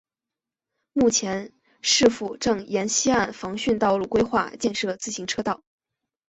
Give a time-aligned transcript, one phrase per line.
[0.93, 1.53] 目前
[1.83, 5.61] 市府正沿溪岸防汛道路规划建设自行车道。